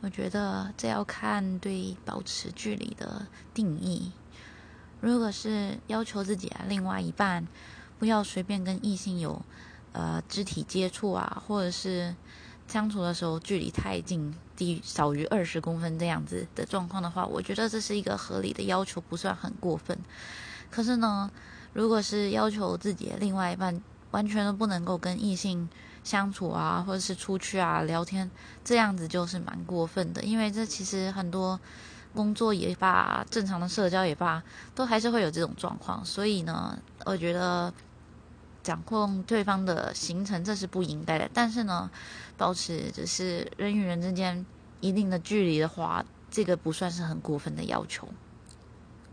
[0.00, 4.12] 我觉得这要看对保持距离的定义。
[5.00, 7.46] 如果是要求自己啊，另外一半
[7.98, 9.42] 不要随便跟异性有
[9.92, 12.14] 呃肢体接触啊，或者是
[12.68, 19.98] 相处的时候距离太近，低少于二十公分这样子的状况的话，我觉得这是一个合理的要求，不算很过分。
[20.70, 21.30] 可是呢，
[21.72, 23.80] 如果是要求自己的另外一半
[24.10, 25.68] 完全都不能够跟异性，
[26.04, 28.30] 相处啊，或者是出去啊聊天，
[28.64, 30.22] 这样子就是蛮过分的。
[30.22, 31.58] 因为这其实很多
[32.14, 34.42] 工作也罢，正常的社交也罢，
[34.74, 36.04] 都还是会有这种状况。
[36.04, 37.72] 所以呢，我觉得
[38.62, 41.28] 掌控对方的行程这是不应该的。
[41.34, 41.90] 但是呢，
[42.36, 44.46] 保持就是人与人之间
[44.80, 48.08] 一定的距离的话，这个不算是很过分的要求。